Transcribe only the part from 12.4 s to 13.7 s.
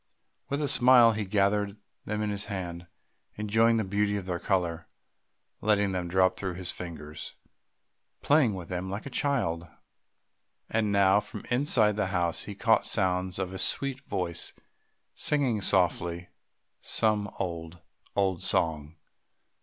he caught sounds of a